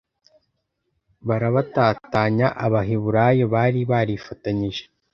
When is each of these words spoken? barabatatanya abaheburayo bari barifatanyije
barabatatanya 1.27 2.47
abaheburayo 2.65 3.43
bari 3.53 3.81
barifatanyije 3.91 4.83